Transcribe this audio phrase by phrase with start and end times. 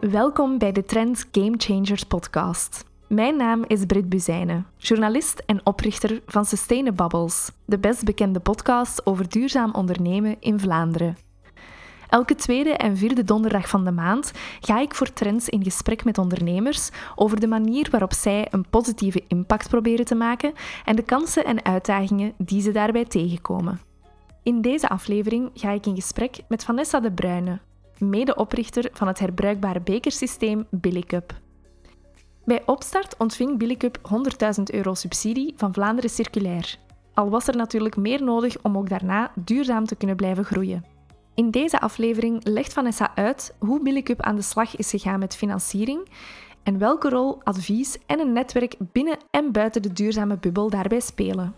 [0.00, 2.84] Welkom bij de Trends Game Changers podcast.
[3.08, 9.28] Mijn naam is Brit Buzijnen, journalist en oprichter van Sustainabubbles, de best bekende podcast over
[9.28, 11.16] duurzaam ondernemen in Vlaanderen.
[12.08, 16.18] Elke tweede en vierde donderdag van de maand ga ik voor Trends in gesprek met
[16.18, 20.52] ondernemers over de manier waarop zij een positieve impact proberen te maken
[20.84, 23.80] en de kansen en uitdagingen die ze daarbij tegenkomen.
[24.42, 27.58] In deze aflevering ga ik in gesprek met Vanessa de Bruyne,
[28.00, 31.40] medeoprichter van het herbruikbare bekersysteem Billycup.
[32.44, 33.98] Bij opstart ontving Billycup
[34.58, 36.76] 100.000 euro subsidie van Vlaanderen Circulair.
[37.14, 40.84] Al was er natuurlijk meer nodig om ook daarna duurzaam te kunnen blijven groeien.
[41.34, 46.08] In deze aflevering legt Vanessa uit hoe Billycup aan de slag is gegaan met financiering
[46.62, 51.54] en welke rol advies en een netwerk binnen en buiten de duurzame bubbel daarbij spelen.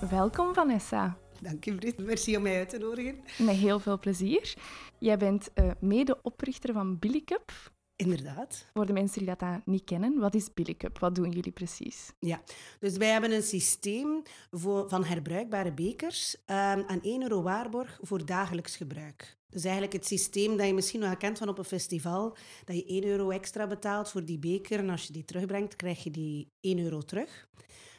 [0.00, 1.18] Welkom Vanessa.
[1.40, 1.98] Dank je, Britt.
[1.98, 3.20] Merci om mij uit te nodigen.
[3.38, 4.54] Met heel veel plezier.
[4.98, 7.52] Jij bent uh, medeoprichter van Billycup.
[7.96, 8.66] Inderdaad.
[8.74, 10.98] Voor de mensen die dat niet kennen, wat is Billycup?
[10.98, 12.12] Wat doen jullie precies?
[12.18, 12.42] Ja,
[12.78, 18.26] dus wij hebben een systeem voor, van herbruikbare bekers um, aan 1 euro waarborg voor
[18.26, 19.36] dagelijks gebruik.
[19.48, 22.84] Dus eigenlijk het systeem dat je misschien wel kent van op een festival, dat je
[22.84, 26.52] 1 euro extra betaalt voor die beker en als je die terugbrengt, krijg je die
[26.60, 27.48] 1 euro terug.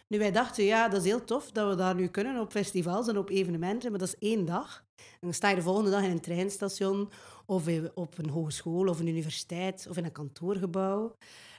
[0.08, 3.08] Nu, wij dachten, ja, dat is heel tof dat we daar nu kunnen op festivals
[3.08, 4.86] en op evenementen, maar dat is één dag.
[4.96, 7.12] En dan sta je de volgende dag in een treinstation
[7.46, 11.16] of op een hogeschool of een universiteit of in een kantoorgebouw.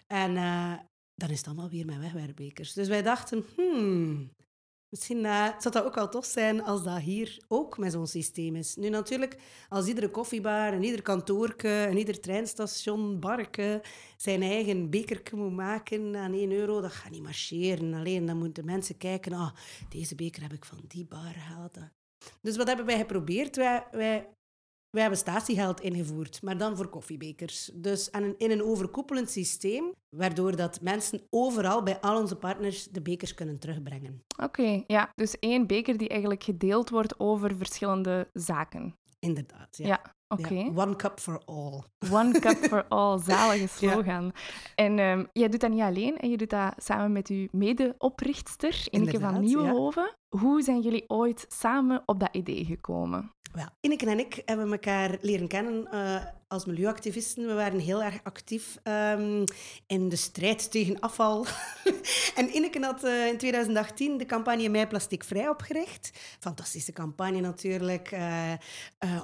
[0.07, 0.73] En uh,
[1.15, 2.73] dan is het allemaal weer met wegwerpbekers.
[2.73, 4.31] Dus wij dachten, hmm,
[4.91, 8.57] Misschien uh, zou dat ook wel tof zijn als dat hier ook met zo'n systeem
[8.57, 8.77] is.
[8.77, 9.37] Nu natuurlijk,
[9.69, 13.83] als iedere koffiebar en ieder kantoorke en ieder treinstation, barke
[14.17, 17.95] zijn eigen bekerke moet maken aan 1 euro, dat gaat niet marcheren.
[17.95, 19.51] Alleen dan moeten mensen kijken, ah,
[19.89, 21.79] deze beker heb ik van die bar gehaald.
[22.41, 23.57] Dus wat hebben wij geprobeerd?
[23.57, 24.29] Wij, wij
[24.91, 27.71] wij hebben statiegeld ingevoerd, maar dan voor koffiebekers.
[27.75, 33.35] Dus in een overkoepelend systeem, waardoor dat mensen overal bij al onze partners de bekers
[33.35, 34.23] kunnen terugbrengen.
[34.43, 35.13] Oké, ja.
[35.15, 38.95] Dus één beker die eigenlijk gedeeld wordt over verschillende zaken.
[39.19, 39.87] Inderdaad, ja.
[39.87, 40.17] ja.
[40.29, 40.73] Oké.
[40.75, 41.83] one cup for all.
[42.11, 44.33] One cup for all, zalige slogan.
[44.75, 48.87] En um, jij doet dat niet alleen, en je doet dat samen met uw medeoprichtster,
[48.91, 50.17] Ineke van Nieuwenhoven.
[50.29, 53.33] Hoe zijn jullie ooit samen op dat idee gekomen?
[53.53, 57.47] Wel, Ineke en ik hebben elkaar leren kennen uh, als milieuactivisten.
[57.47, 59.45] We waren heel erg actief um,
[59.87, 61.47] in de strijd tegen afval.
[62.35, 66.11] en Ineke had uh, in 2018 de campagne Mij Plastic Vrij opgericht.
[66.41, 68.13] Fantastische campagne natuurlijk.
[68.13, 68.53] Uh,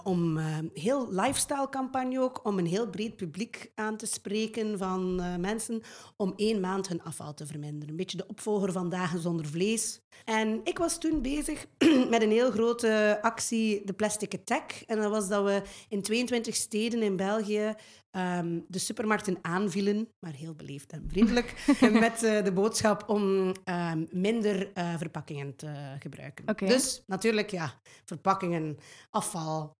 [0.02, 0.38] om
[0.72, 2.40] heel lifestyle campagne ook.
[2.44, 5.82] Om een heel breed publiek aan te spreken van mensen.
[6.16, 7.88] Om één maand hun afval te verminderen.
[7.88, 10.02] Een beetje de opvolger van Dagen zonder vlees.
[10.24, 11.66] En ik was toen bezig
[12.10, 14.72] met een heel grote actie, de Plastic Attack.
[14.86, 17.74] En dat was dat we in 22 steden in België
[18.16, 21.54] um, de supermarkten aanvielen, maar heel beleefd en vriendelijk,
[22.06, 26.48] met uh, de boodschap om um, minder uh, verpakkingen te gebruiken.
[26.48, 26.68] Okay.
[26.68, 28.78] Dus natuurlijk, ja, verpakkingen,
[29.10, 29.76] afval.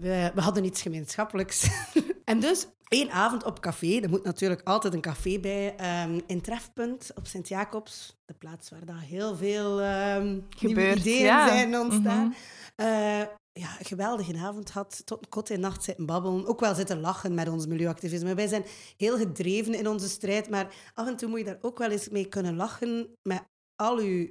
[0.00, 1.68] We, we hadden iets gemeenschappelijks.
[2.24, 6.40] en dus één avond op café, er moet natuurlijk altijd een café bij, um, in
[6.40, 11.48] Trefpunt op Sint-Jacobs, de plaats waar daar heel veel um, ideeën ja.
[11.48, 12.24] zijn ontstaan.
[12.24, 12.34] Mm
[12.76, 12.86] -hmm.
[12.86, 16.46] uh, ja, een geweldige avond had, tot kot in nacht zitten babbelen.
[16.46, 18.34] Ook wel zitten lachen met ons milieuactivisme.
[18.34, 18.64] Wij zijn
[18.96, 22.08] heel gedreven in onze strijd, maar af en toe moet je daar ook wel eens
[22.08, 23.42] mee kunnen lachen met
[23.76, 24.28] al uw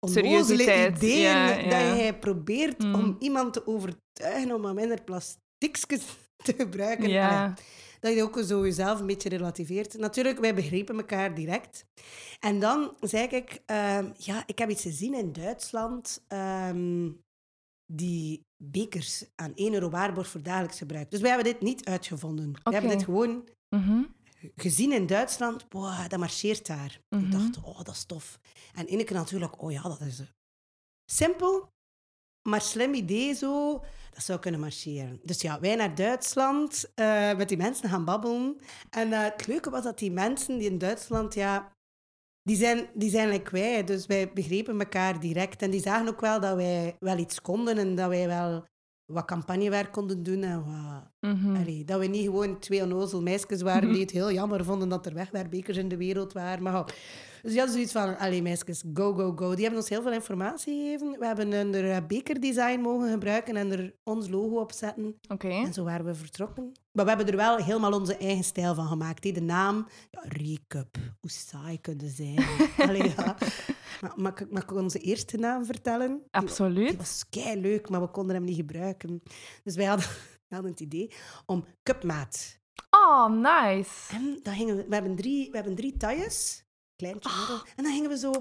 [0.00, 1.70] onnozele ideeën ja, ja.
[1.70, 2.94] dat je probeert mm.
[2.94, 6.16] om iemand te overtuigen om minder plastiekjes
[6.48, 7.08] te gebruiken.
[7.08, 7.54] Ja.
[8.00, 9.98] Dat je ook zo jezelf een beetje relativeert.
[9.98, 11.86] Natuurlijk, wij begrepen elkaar direct.
[12.40, 16.24] En dan zei ik, uh, ja, ik heb iets gezien in Duitsland.
[16.28, 17.22] Um,
[17.86, 21.10] die bekers aan 1 euro waarborg voor dagelijks gebruik.
[21.10, 22.48] Dus wij hebben dit niet uitgevonden.
[22.48, 22.62] Okay.
[22.64, 24.14] We hebben dit gewoon mm -hmm.
[24.56, 25.68] gezien in Duitsland.
[25.68, 27.00] Boah, dat marcheert daar.
[27.08, 27.26] Mm -hmm.
[27.26, 28.38] Ik dacht, oh, dat is tof.
[28.74, 30.22] En Ineke natuurlijk, oh ja, dat is
[31.04, 31.72] simpel,
[32.48, 33.82] maar slim idee zo.
[34.10, 35.20] Dat zou kunnen marcheren.
[35.22, 38.56] Dus ja, wij naar Duitsland uh, met die mensen gaan babbelen.
[38.90, 41.72] En uh, het leuke was dat die mensen die in Duitsland, ja,
[42.42, 43.84] die zijn, die zijn like wij.
[43.84, 45.62] Dus wij begrepen elkaar direct.
[45.62, 48.64] En die zagen ook wel dat wij wel iets konden en dat wij wel
[49.06, 50.42] wat campagnewerk konden doen.
[50.42, 51.56] En wat, mm -hmm.
[51.56, 55.06] allee, dat we niet gewoon twee onnozel meisjes waren die het heel jammer vonden dat
[55.06, 56.62] er wegwerpbekers in de wereld waren.
[56.62, 56.84] Maar
[57.44, 59.54] dus die hadden zoiets van, allee meisjes, go, go, go.
[59.54, 61.18] Die hebben ons heel veel informatie gegeven.
[61.18, 65.14] We hebben een bekerdesign mogen gebruiken en er ons logo op zetten.
[65.28, 65.64] Okay.
[65.64, 66.72] En zo waren we vertrokken.
[66.92, 69.22] Maar we hebben er wel helemaal onze eigen stijl van gemaakt.
[69.22, 70.96] De naam, ja, Recap.
[71.20, 72.44] Hoe saai kunnen zijn.
[72.88, 73.36] allee, ja.
[74.00, 76.08] Maar mag, ik- mag ik onze eerste naam vertellen?
[76.08, 76.96] Die- Die Absoluut.
[76.96, 79.22] was kei leuk, maar we konden hem niet gebruiken.
[79.62, 80.06] Dus wij hadden,
[80.48, 81.10] we hadden het idee
[81.46, 82.58] om Cupmaat.
[82.90, 84.14] Oh, nice.
[84.14, 86.64] En dan gingen we, we hebben drie, we hebben drie tailles,
[86.96, 87.62] kleintje, Ah.
[87.76, 88.32] En dan gingen we zo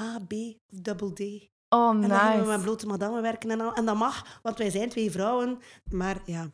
[0.00, 1.20] A, B of double D.
[1.68, 2.62] Oh, En dan gingen we met nice.
[2.62, 3.74] blote madame werken en al.
[3.74, 5.58] En dat mag, want wij zijn twee vrouwen.
[5.90, 6.50] Maar ja,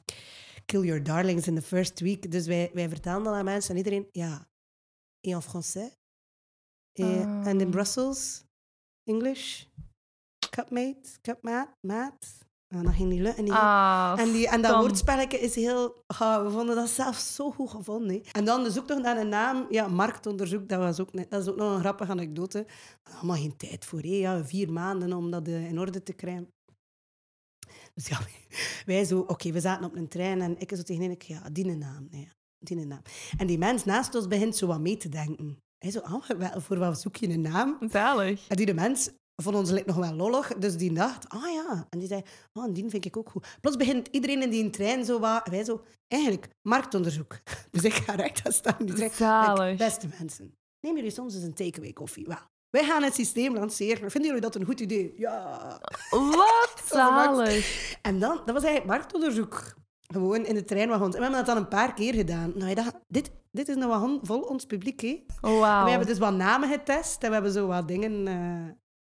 [0.67, 2.31] kill your darlings in the first week.
[2.31, 4.49] Dus wij, wij vertelden dat aan mensen en iedereen, ja,
[5.21, 5.91] et en français.
[6.93, 7.71] Et, And in Ah.
[7.71, 8.45] Brussels,
[9.11, 9.65] English.
[10.51, 12.39] Cupmate, cupmaat, maat.
[12.75, 13.45] En dat ging niet lukken.
[13.45, 13.53] niet.
[13.53, 16.03] Ah, En, die, en dat woordspelletje is heel...
[16.07, 18.23] ah, we vonden dat zelf zo goed gevonden.
[18.25, 19.67] En dan de zoektocht naar een naam.
[19.71, 22.67] Ja, marktonderzoek, dat, was ook, net- dat is ook nog een grappige anekdote.
[23.03, 24.01] Allemaal geen tijd voor.
[24.01, 24.09] Hè.
[24.09, 26.49] Ja, vier maanden om dat eh, in orde te krijgen.
[27.95, 28.19] Dus ja,
[28.87, 29.19] wij zo...
[29.21, 32.07] Oké, we zaten op een trein en ik zo tegen ik, ja, die naam.
[32.11, 32.29] Nee,
[32.59, 33.03] die een naam.
[33.39, 35.59] En die mens naast ons begint zo wat mee te denken.
[35.83, 37.79] Hij zo, ah, wel, voor wat zoek je een naam?
[37.91, 38.49] Zalig.
[38.49, 39.11] En die de mens
[39.43, 41.87] vond ons like, nog wel lollig, dus die dacht, ah ja.
[41.91, 43.47] En die zei, oh, en die vind ik ook goed.
[43.61, 47.39] Plots begint iedereen in die trein zo wat, wij zo, eigenlijk, marktonderzoek.
[47.71, 49.59] Dus ik ga recht aan staan die trein.
[49.59, 52.27] Like, beste mensen, neem jullie soms eens een takeaway koffie?
[52.27, 52.39] Wel,
[52.71, 54.11] wij gaan het systeem lanceren.
[54.11, 55.15] Vinden jullie dat een goed idee?
[55.17, 55.81] Ja.
[56.11, 57.97] Wat zalig.
[58.03, 59.75] En dan, dat was eigenlijk marktonderzoek.
[60.13, 61.15] Gewoon in de treinwagons.
[61.15, 62.53] En we hebben dat dan een paar keer gedaan.
[62.55, 65.25] Nou, je dacht, dit, dit is een wagon vol ons publiek, hè.
[65.41, 65.85] Wauw.
[65.85, 68.27] We hebben dus wat namen getest en we hebben zo wat dingen.
[68.29, 68.67] eh,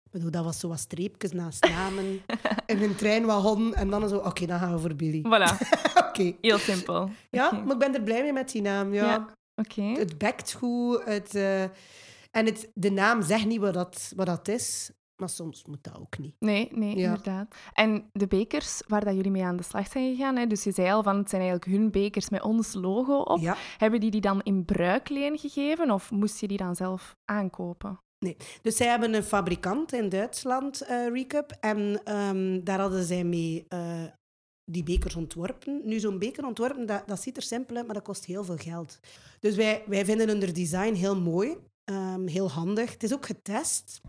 [0.03, 2.05] ik bedoel, dat was zo wat streepjes naast namen.
[2.65, 3.73] in een treinwagon.
[3.75, 5.21] En dan zo, oké, dan gaan we voor Billy.
[5.25, 5.67] Voilà,
[6.07, 6.35] oké.
[6.41, 7.09] heel simpel.
[7.29, 8.93] Ja, maar ik ben er blij mee met die naam.
[8.93, 9.05] Ja.
[9.05, 9.27] Ja.
[9.55, 9.81] Oké.
[9.81, 11.03] Het bekt goed.
[11.05, 11.61] Het, eh,
[12.31, 14.91] en het, de naam zegt niet wat dat, wat dat is.
[15.23, 16.35] Maar soms moet dat ook niet.
[16.39, 17.03] Nee, nee, Ja.
[17.07, 17.55] inderdaad.
[17.73, 20.71] En de bekers waar dat jullie mee aan de slag zijn gegaan, hè, dus je
[20.71, 23.39] zei al van het zijn eigenlijk hun bekers met ons logo op.
[23.39, 23.55] Ja.
[23.77, 27.99] Hebben die die dan in bruikleen gegeven of moest je die dan zelf aankopen?
[28.61, 31.51] Dus zij hebben een fabrikant in Duitsland, eh Recup.
[31.59, 34.03] En ehm, daar hadden zij mee eh,
[34.71, 35.81] die bekers ontworpen.
[35.83, 38.57] Nu, zo'n beker ontworpen, dat, dat ziet er simpel uit, maar dat kost heel veel
[38.57, 38.99] geld.
[39.39, 42.91] Dus wij, wij vinden hun design heel mooi, ehm, heel handig.
[42.91, 44.01] Het is ook getest.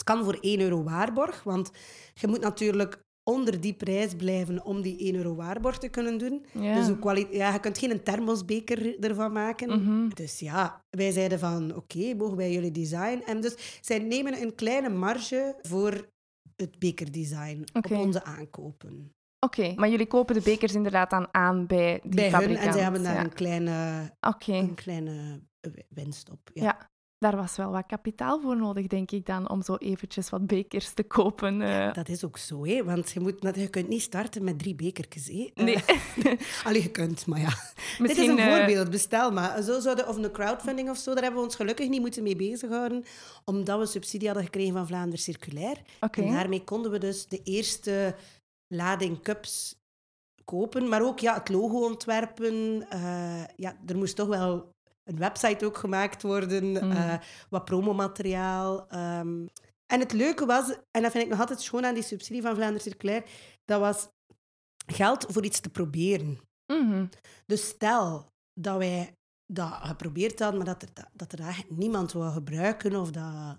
[0.00, 1.70] Het kan voor 1 euro waarborg, want
[2.14, 6.46] je moet natuurlijk onder die prijs blijven om die 1 euro waarborg te kunnen doen.
[6.52, 6.74] Ja.
[6.74, 9.68] Dus ja, je kunt geen thermosbeker ervan maken.
[9.68, 10.08] Mhm.
[10.08, 13.22] Dus ja, wij zeiden van oké, mogen wij jullie design?
[13.26, 16.08] En dus zij nemen een kleine marge voor
[16.56, 19.14] het bekerdesign op onze aankopen.
[19.46, 22.66] Oké, maar jullie kopen de bekers inderdaad dan aan bij die Bij hun fabrikant.
[22.66, 23.24] en zij hebben daar ja.
[23.24, 24.10] een kleine,
[24.40, 26.50] een kleine eh, winst op.
[26.52, 26.62] Ja.
[26.62, 26.88] Ja.
[27.20, 30.92] Daar was wel wat kapitaal voor nodig, denk ik dan, om zo eventjes wat bekers
[30.92, 31.62] te kopen.
[31.62, 31.92] eh.
[31.92, 32.84] Dat is ook zo, hè?
[32.84, 35.26] want je, moet, je kunt niet starten met drie bekertjes.
[35.26, 35.50] Hè?
[35.64, 35.84] Nee.
[35.84, 36.32] Eh,
[36.66, 37.48] allee, je kunt, maar ja.
[37.54, 37.56] Dit
[37.88, 39.62] is Misschien, een eh, voorbeeld, bestel maar.
[39.62, 42.36] Zo zouden, of een crowdfunding of zo, daar hebben we ons gelukkig niet moeten mee
[42.36, 43.04] bezighouden,
[43.44, 45.76] omdat we subsidie hadden gekregen van Vlaanderen Circulair.
[46.00, 46.22] Oké.
[46.22, 48.14] En daarmee konden we dus de eerste
[48.66, 49.78] lading cups
[50.44, 52.86] kopen, maar ook ja, het logo ontwerpen.
[53.56, 54.72] Ja, er moest toch wel
[55.10, 56.90] een website ook gemaakt worden, Mm.
[56.92, 57.14] eh,
[57.50, 58.88] wat promomateriaal.
[58.88, 59.46] ehm.
[59.86, 62.54] En het leuke was, en dat vind ik nog altijd schoon aan die subsidie van
[62.54, 63.24] Vlaanderen Circulair,
[63.64, 64.08] dat was
[64.86, 66.38] geld voor iets te proberen.
[66.72, 67.06] Mhm.
[67.46, 69.14] Dus stel dat wij
[69.46, 73.58] dat geprobeerd hadden, maar dat er, dat, er eigenlijk niemand wou gebruiken of dat,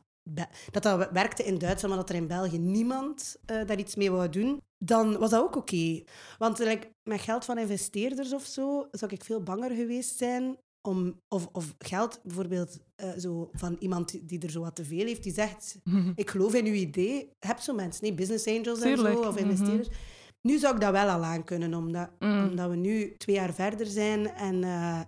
[0.71, 4.11] dat dat werkte in Duitsland, maar dat er in België niemand eh, daar iets mee
[4.11, 6.03] wou doen, dan was dat ook oké.
[6.37, 11.21] Want like, met geld van investeerders of zo, zou ik veel banger geweest zijn om...
[11.27, 15.23] Of, of geld bijvoorbeeld eh, zo van iemand die er zo wat te veel heeft,
[15.23, 15.79] die zegt,
[16.15, 17.31] ik geloof in uw idee.
[17.39, 19.49] Heb zo mensen, nee, business angels en zo, of mhm.
[19.49, 19.89] investeerders.
[20.41, 22.49] Nu zou ik dat wel al aan kunnen, omdat, Mm.
[22.49, 25.01] omdat we nu twee jaar verder zijn en eh,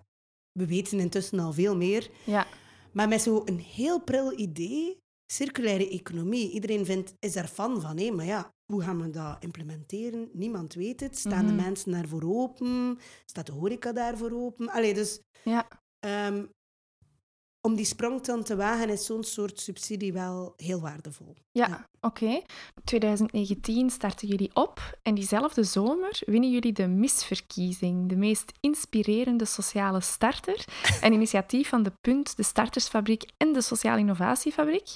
[0.52, 2.10] we weten intussen al veel meer.
[2.26, 2.48] Ja.
[2.92, 7.98] Maar met zo'n heel pril idee, circulaire economie, iedereen vindt, is er fan van.
[7.98, 8.12] Hé?
[8.12, 10.30] Maar ja, hoe gaan we dat implementeren?
[10.34, 11.18] Niemand weet het.
[11.18, 11.56] Staan Mhm.
[11.56, 12.98] de mensen daarvoor open?
[13.26, 14.70] Staat de horeca daarvoor open?
[14.70, 15.68] Allee, dus Ja.
[16.00, 16.46] ehm,
[17.62, 21.36] om die sprong dan te wagen is zo'n soort subsidie wel heel waardevol.
[21.56, 21.88] Ja, Ja.
[22.02, 22.42] oké.
[22.84, 30.02] 2019 starten jullie op en diezelfde zomer winnen jullie de misverkiezing, de meest inspirerende sociale
[30.02, 30.66] starter.
[31.02, 34.90] Een initiatief van De Punt, de Startersfabriek en de Sociale Innovatiefabriek.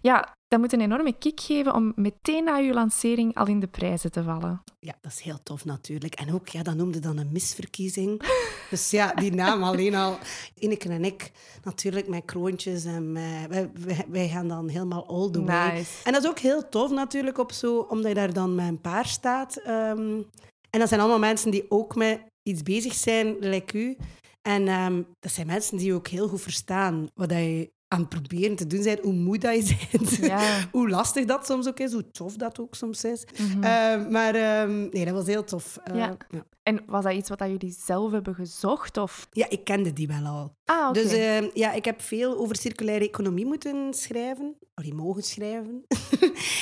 [0.00, 3.66] Ja, dat moet een enorme kick geven om meteen na je lancering al in de
[3.66, 4.62] prijzen te vallen.
[4.80, 6.14] Ja, dat is heel tof natuurlijk.
[6.14, 8.22] En ook, ja, dat noemde dan een misverkiezing.
[8.70, 10.18] Dus ja, die naam alleen al.
[10.58, 11.30] Ineke en ik,
[11.62, 15.72] natuurlijk met kroontjes en met, wij, wij, wij gaan dan helemaal all the way.
[15.72, 15.90] Nice.
[16.04, 18.80] En dat is ook heel tof natuurlijk, op zo, omdat je daar dan met een
[18.80, 19.56] paar staat.
[19.56, 20.22] ehm,
[20.70, 23.96] en dat zijn allemaal mensen die ook met iets bezig zijn, like u.
[24.42, 28.56] En ehm, dat zijn mensen die ook heel goed verstaan wat je aan het proberen
[28.56, 30.68] te doen zijn, hoe moe dat je bent, Ja.
[30.72, 33.24] hoe lastig dat soms ook is, hoe tof dat ook soms is.
[33.38, 33.62] Mhm.
[33.62, 35.76] Eh, maar ehm, nee, dat was heel tof.
[35.84, 36.16] Eh, Ja.
[36.30, 36.44] ja.
[36.62, 38.96] En was dat iets wat jullie zelf hebben gezocht?
[38.96, 39.26] Of...
[39.30, 40.56] Ja, ik kende die wel al.
[40.64, 41.02] Ah, oké.
[41.02, 44.56] Dus eh, ja, ik heb veel over circulaire economie moeten schrijven.
[44.74, 45.82] Oh, die mogen schrijven.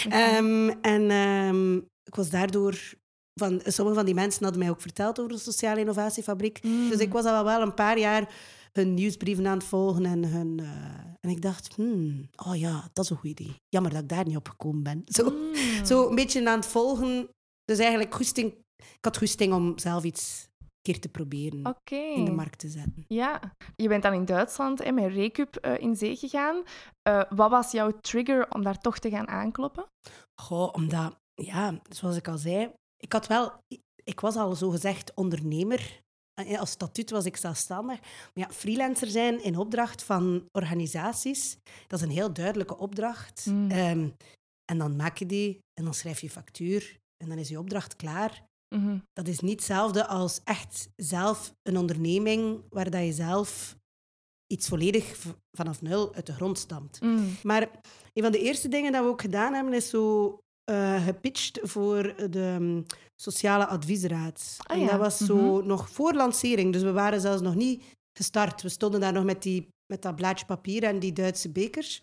[0.08, 2.78] Ehm, en ehm, ik was daardoor...
[3.34, 6.62] Van, sommige van die mensen hadden mij ook verteld over de Sociale Innovatiefabriek.
[6.62, 6.88] Mm.
[6.90, 8.34] Dus ik was al wel een paar jaar
[8.72, 10.04] hun nieuwsbrieven aan het volgen.
[10.04, 10.66] En, hun, eh,
[11.20, 13.54] en ik dacht, hmm, oh ja, dat is een goed idee.
[13.68, 15.02] Jammer dat ik daar niet op gekomen ben.
[15.16, 15.84] Zo, Mm.
[15.84, 17.28] zo een beetje aan het volgen.
[17.64, 22.30] Dus eigenlijk goesting, ik had goesting om zelf iets een keer te proberen in de
[22.32, 23.04] markt te zetten.
[23.08, 23.40] Ja,
[23.76, 26.62] je bent dan in Duitsland hè, met Recup eh, in zee gegaan.
[27.02, 29.86] Eh, wat was jouw trigger om daar toch te gaan aankloppen?
[30.40, 33.52] Goh, omdat, ja, zoals ik al zei, ik had wel,
[34.04, 36.00] ik was al zo gezegd ondernemer.
[36.58, 38.00] Als statuut was ik zelfstandig.
[38.00, 41.56] Maar ja, freelancer zijn in opdracht van organisaties,
[41.86, 43.46] dat is een heel duidelijke opdracht.
[43.46, 43.70] Mm.
[43.70, 44.08] Ehm,
[44.64, 47.96] en dan maak je die en dan schrijf je factuur en dan is je opdracht
[47.96, 48.42] klaar.
[48.74, 48.98] Mhm.
[49.12, 53.76] Dat is niet hetzelfde als echt zelf een onderneming waar dat je zelf
[54.46, 55.16] iets volledig
[55.56, 57.00] vanaf nul uit de grond stampt.
[57.00, 57.36] Mm.
[57.42, 57.68] Maar
[58.12, 62.30] een van de eerste dingen dat we ook gedaan hebben, is zo eh, gepitcht voor
[62.30, 62.82] de
[63.22, 64.56] Sociale Adviesraad.
[64.58, 68.62] Ah en dat was zo nog voor lancering, dus we waren zelfs nog niet gestart.
[68.62, 72.00] We stonden daar nog met, die, met dat blaadje papier en die Duitse bekers.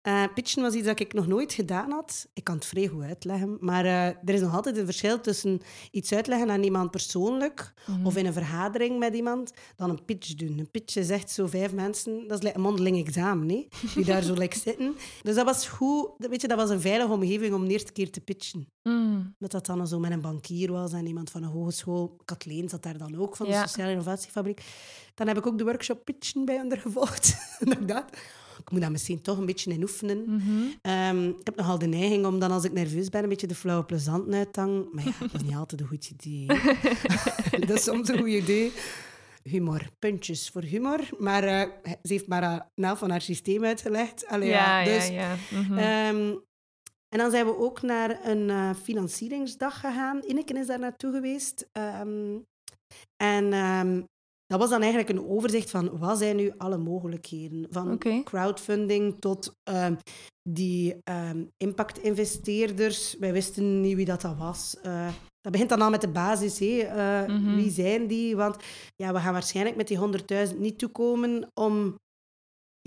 [0.00, 2.26] Eh, pitchen was iets dat ik nog nooit gedaan had.
[2.34, 5.60] Ik kan het vrij goed uitleggen, maar eh, er is nog altijd een verschil tussen
[5.90, 8.06] iets uitleggen aan iemand persoonlijk Mhm.
[8.06, 10.58] of in een vergadering met iemand, dan een pitch doen.
[10.58, 14.04] Een pitch is echt zo vijf mensen, dat is like een mondeling examen, hè, die
[14.04, 14.94] daar zo like zitten.
[15.22, 17.92] Dus dat was goed, dat- weet je, dat was een veilige omgeving om de eerste
[17.92, 18.68] keer te pitchen.
[18.82, 19.34] Mm.
[19.38, 22.16] Dat dat dan zo met een bankier was en iemand van een hogeschool.
[22.24, 23.66] Kathleen zat daar dan ook, van de Ja.
[23.66, 24.62] Sociale Innovatiefabriek.
[25.14, 27.34] Dan heb ik ook de workshop pitchen bij hen gevolgd.
[28.60, 30.24] Ik moet dat misschien toch een beetje in oefenen.
[30.26, 30.50] Mhm.
[30.82, 33.54] Ehm, ik heb nogal de neiging om dan, als ik nerveus ben, een beetje de
[33.54, 34.88] flauwe plezant uit te hangen.
[34.92, 36.46] Maar ja, dat is niet altijd een goed idee.
[37.66, 38.72] dat is soms een goed idee.
[39.42, 41.00] Humor, puntjes voor humor.
[41.18, 44.26] Maar eh, ze heeft maar een naam van haar systeem uitgelegd.
[44.26, 45.36] Allee, Ja, ja, dus, ja.
[45.50, 45.78] Mhm.
[45.78, 46.34] ehm,
[47.08, 50.22] en dan zijn we ook naar een eh, financieringsdag gegaan.
[50.26, 51.68] Ineken is daar naartoe geweest.
[51.72, 52.38] Ehm,
[53.16, 53.52] en
[54.50, 57.66] dat was dan eigenlijk een overzicht van wat zijn nu alle mogelijkheden.
[57.70, 57.88] Van
[58.24, 59.94] crowdfunding tot ehm,
[60.48, 63.16] die ehm, impact-investeerders.
[63.18, 64.76] Wij wisten niet wie dat, dat was.
[64.82, 65.08] Eh,
[65.40, 66.58] dat begint dan al met de basis.
[66.58, 66.78] Hé.
[66.80, 67.54] Eh, Mhm.
[67.54, 68.36] Wie zijn die?
[68.36, 68.56] Want
[68.96, 71.94] ja, we gaan waarschijnlijk met die 100.000 niet toekomen om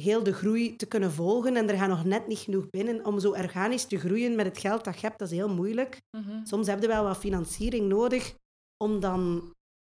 [0.01, 1.55] heel de groei te kunnen volgen.
[1.55, 4.57] En er gaat nog net niet genoeg binnen om zo organisch te groeien met het
[4.57, 5.19] geld dat je hebt.
[5.19, 6.01] Dat is heel moeilijk.
[6.17, 6.45] Mhm.
[6.45, 8.35] Soms heb je wel wat financiering nodig
[8.83, 9.51] om dan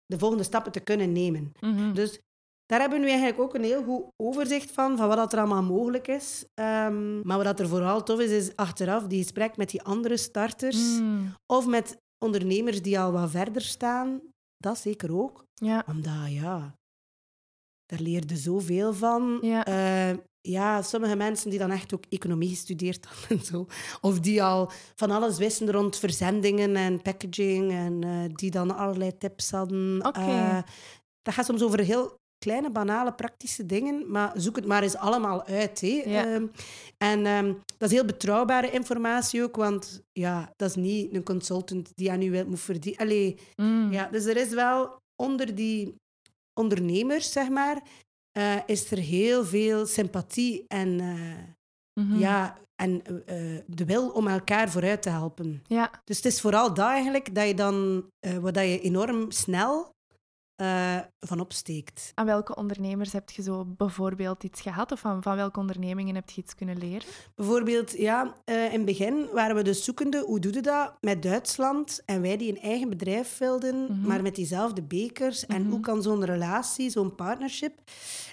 [0.05, 1.51] de volgende stappen te kunnen nemen.
[1.59, 1.93] Mhm.
[1.93, 2.19] Dus
[2.65, 5.39] daar hebben we nu eigenlijk ook een heel goed overzicht van, van wat dat er
[5.39, 6.45] allemaal mogelijk is.
[6.53, 10.17] Ehm, maar wat dat er vooral tof is, is achteraf die gesprek met die andere
[10.17, 11.33] starters Mm.
[11.45, 14.21] of met ondernemers die al wat verder staan.
[14.57, 15.43] Dat zeker ook.
[15.53, 15.83] Ja.
[15.87, 16.75] Omdat, ja,
[17.85, 19.37] daar leerde zoveel van.
[19.41, 19.65] Ja.
[19.65, 23.67] Eh, ja, sommige mensen die dan echt ook economie gestudeerd hadden en zo.
[24.01, 27.71] Of die al van alles wisten rond verzendingen en packaging.
[27.71, 30.05] En eh, die dan allerlei tips hadden.
[30.05, 30.19] Oké.
[30.19, 30.61] Eh,
[31.21, 34.11] dat gaat soms over heel kleine, banale, praktische dingen.
[34.11, 35.81] Maar zoek het maar eens allemaal uit.
[35.81, 36.03] Hè.
[36.05, 36.25] Ja.
[36.25, 36.45] Ehm,
[36.97, 39.55] en ehm, dat is heel betrouwbare informatie ook.
[39.55, 43.35] Want ja, dat is niet een consultant die aan u moet verdienen.
[43.55, 43.91] Mm.
[43.91, 45.95] ja, dus er is wel onder die
[46.53, 47.83] ondernemers, zeg maar,
[48.37, 51.53] eh, is er heel veel sympathie en, eh,
[51.99, 52.19] Mhm.
[52.19, 53.35] ja, en eh,
[53.67, 55.61] de wil om elkaar vooruit te helpen.
[55.67, 55.91] Ja.
[56.03, 58.05] Dus het is vooral dat eigenlijk dat je dan,
[58.41, 59.93] waar dat je enorm snel
[60.55, 62.11] eh, van opsteekt.
[62.13, 64.91] Aan welke ondernemers heb je zo bijvoorbeeld iets gehad?
[64.91, 67.07] Of van, van welke ondernemingen heb je iets kunnen leren?
[67.35, 71.21] Bijvoorbeeld, ja, eh, in het begin waren we dus zoekende, hoe doe je dat met
[71.23, 72.01] Duitsland?
[72.05, 74.07] En wij die een eigen bedrijf wilden, Mhm.
[74.07, 75.45] maar met diezelfde bekers.
[75.45, 75.69] En Mhm.
[75.71, 77.77] hoe kan zo'n relatie, zo'n partnership?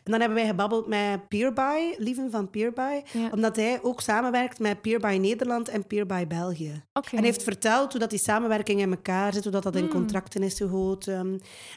[0.05, 3.29] En dan hebben wij gebabbeld met Peerby, Lieven van Peerby, Ja.
[3.33, 6.83] omdat hij ook samenwerkt met Peerby Nederland en Peerby België.
[6.93, 9.85] En hij heeft verteld hoe dat die samenwerking in elkaar zit, hoe dat, dat in
[9.85, 9.91] Mm.
[9.91, 11.14] contracten is gegoten.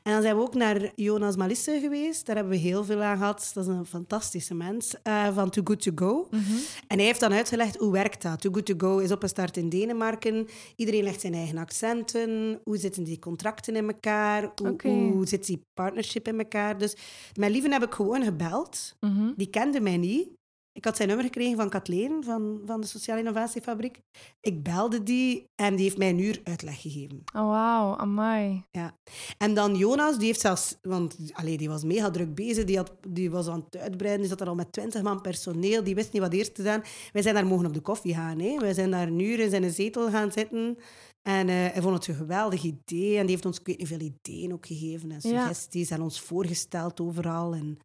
[0.03, 2.25] En dan zijn we ook naar Jonas Malisse geweest.
[2.25, 3.51] Daar hebben we heel veel aan gehad.
[3.53, 6.27] Dat is een fantastische mens eh, van Too Good To Go.
[6.31, 6.41] Mhm.
[6.87, 8.41] En hij heeft dan uitgelegd hoe werkt dat.
[8.41, 10.47] Too Good To Go is opgestart in Denemarken.
[10.75, 12.59] Iedereen legt zijn eigen accenten.
[12.63, 14.51] Hoe zitten die contracten in elkaar?
[14.81, 16.77] Hoe, zit die partnership in elkaar?
[16.77, 16.95] Dus
[17.33, 18.95] met Lieven heb ik gewoon gebeld.
[18.99, 19.31] Mhm.
[19.35, 20.27] Die kende mij niet.
[20.75, 23.99] Ik had zijn nummer gekregen van Kathleen van, van de Sociale Innovatiefabriek.
[24.41, 27.23] Ik belde die en die heeft mij een uur uitleg gegeven.
[27.35, 28.63] Oh, wauw, amai.
[28.71, 28.97] Ja.
[29.37, 30.77] En dan Jonas, die heeft zelfs...
[30.81, 32.63] Want allee, die was mega druk bezig.
[32.63, 34.21] Die, had, die was aan het uitbreiden.
[34.21, 35.83] Die zat er al met twintig man personeel.
[35.83, 36.83] Die wist niet wat eerst te doen.
[37.11, 38.39] Wij zijn daar mogen op de koffie gaan.
[38.39, 38.57] Hè.
[38.57, 40.77] Wij zijn daar een uur in zijn zetel gaan zitten.
[41.21, 43.17] En uh, hij vond het een geweldig idee.
[43.17, 45.11] En die heeft ons, ik weet niet, veel ideeën ook gegeven.
[45.11, 45.89] En suggesties.
[45.89, 47.53] En ons voorgesteld overal.
[47.53, 47.77] En...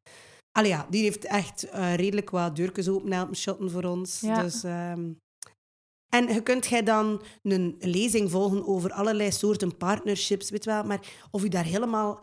[0.52, 4.21] Allee, ja, die heeft echt uh, redelijk wat deurtjes open helpen shotten voor ons.
[4.21, 4.42] Ja.
[4.42, 4.62] Dus...
[4.64, 5.19] Um...
[6.11, 11.00] En je kunt jij dan een lezing volgen over allerlei soorten partnerships, weet wel, maar
[11.30, 12.21] of je daar helemaal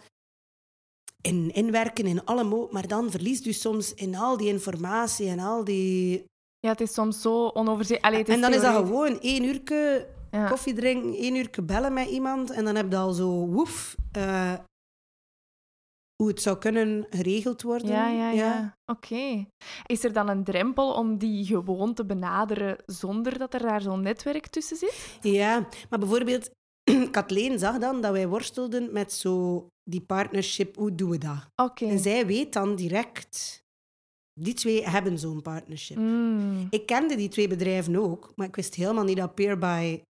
[1.22, 5.40] in inwerken, in alle mo maar dan verliest u soms in al die informatie en
[5.40, 6.24] al die...
[6.60, 8.28] Ja, het is soms zo onoverzichtelijk.
[8.28, 10.48] En dan is dat gewoon één uurtje ja.
[10.48, 13.96] koffie drinken, één uurtje bellen met iemand en dan heb je al zo woef...
[14.18, 14.54] Uh,
[16.18, 17.88] hoe het zou kunnen geregeld worden.
[17.88, 18.44] Ja, ja, ja.
[18.44, 18.78] ja.
[18.86, 19.46] Oké.
[19.86, 24.02] Is er dan een drempel om die gewoon te benaderen zonder dat er daar zo'n
[24.02, 25.20] netwerk tussen zit?
[25.22, 26.50] Ja, maar bijvoorbeeld,
[27.12, 30.76] Kathleen zag dan dat wij worstelden met zo die partnership.
[30.76, 31.50] Hoe doen we dat?
[31.56, 31.86] Oké.
[31.86, 33.66] En zij weet dan direct...
[34.40, 35.98] Die twee hebben zo'n partnership.
[35.98, 36.68] Mm.
[36.70, 40.02] Ik kende die twee bedrijven ook, maar ik wist helemaal niet dat Peerby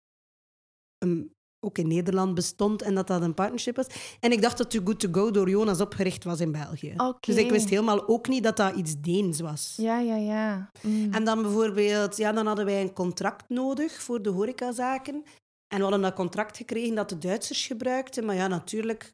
[0.97, 3.87] een ook in Nederland bestond en dat dat een partnership was.
[4.19, 6.93] En ik dacht dat Too Good To Go door Jonas opgericht was in België.
[6.97, 7.15] Okay.
[7.19, 9.73] Dus ik wist helemaal ook niet dat dat iets Deens was.
[9.77, 10.71] Ja, ja, ja.
[10.81, 11.13] Mm.
[11.13, 15.23] En dan bijvoorbeeld, ja, dan hadden wij een contract nodig voor de horecazaken.
[15.67, 18.25] En we hadden dat contract gekregen dat de Duitsers gebruikten.
[18.25, 19.13] Maar ja, natuurlijk,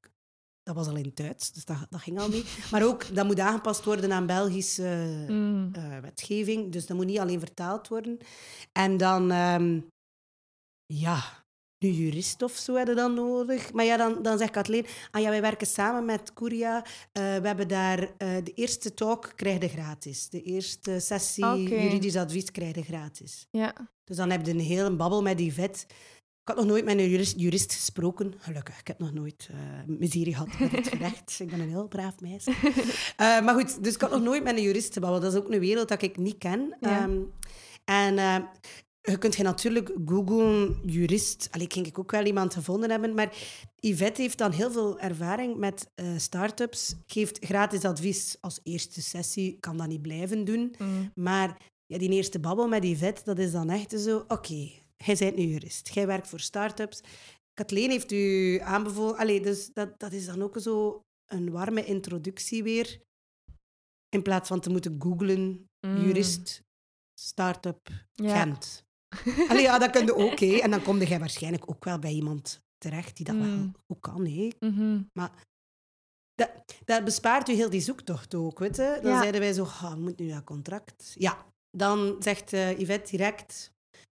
[0.64, 2.58] dat was al in Duits, dus dat, dat ging al niet.
[2.72, 5.72] Maar ook, dat moet aangepast worden aan Belgische mm.
[5.78, 6.72] uh, wetgeving.
[6.72, 8.18] Dus dat moet niet alleen vertaald worden.
[8.72, 9.88] En dan, um,
[10.86, 11.43] ja
[11.92, 13.74] jurist of zo hadden dan nodig.
[13.74, 16.78] Maar ja, dan, dan zegt Kathleen, ah ja, wij werken samen met Curia.
[16.78, 20.30] Uh, we hebben daar uh, de eerste talk krijg je gratis.
[20.30, 21.84] De eerste sessie okay.
[21.84, 23.48] juridisch advies krijg je gratis.
[23.52, 23.74] Ja.
[24.04, 25.86] Dus dan heb je een hele babbel met die vet.
[26.42, 28.34] Ik had nog nooit met een jurist, jurist gesproken.
[28.38, 29.58] Gelukkig, ik heb nog nooit uh,
[29.98, 31.40] miserie gehad met het gerecht.
[31.40, 32.52] ik ben een heel braaf meisje.
[32.52, 32.86] Uh,
[33.18, 35.22] maar goed, dus ik had nog nooit met een jurist gebabbeld.
[35.22, 36.78] Dat is ook een wereld dat ik niet ken.
[36.80, 37.04] Ja.
[37.04, 37.34] Um,
[37.86, 38.38] en uh,
[39.12, 41.48] je kunt je natuurlijk googlen, jurist.
[41.52, 43.14] Allee, ik ik ook wel iemand gevonden hebben.
[43.14, 43.36] Maar
[43.76, 46.96] Yvette heeft dan heel veel ervaring met uh, start-ups.
[47.06, 49.58] Geeft gratis advies als eerste sessie.
[49.60, 50.76] Kan dat niet blijven doen.
[50.78, 51.12] Mm.
[51.16, 54.18] Maar ja, die eerste babbel met Yvette, dat is dan echt zo...
[54.18, 55.94] Oké, okay, jij bent nu jurist.
[55.94, 57.02] Jij werkt voor start-ups.
[57.54, 59.18] Kathleen heeft u aanbevolen...
[59.18, 63.02] Allee, dus dat, dat is dan ook zo een warme introductie weer.
[64.10, 66.06] In plaats van te moeten googlen, Mm.
[66.06, 66.64] jurist,
[67.20, 68.42] start-up, Ja.
[68.42, 68.86] Gent.
[69.48, 70.40] Allee, ja, dat kun je ook.
[70.40, 70.58] hè.
[70.58, 73.76] En dan kom je waarschijnlijk ook wel bij iemand terecht die dat wel Mm.
[73.88, 74.26] ook kan.
[74.26, 74.50] hè.
[74.60, 75.02] Mhm.
[76.36, 76.50] Dat,
[76.86, 78.60] dat bespaart u heel die zoektocht ook.
[78.60, 79.00] Weet je?
[79.02, 79.20] Dan Ja.
[79.20, 81.16] zeiden wij zo, ah, moet nu dat contract?
[81.18, 81.46] Ja,
[81.78, 83.72] dan zegt eh Yvette direct...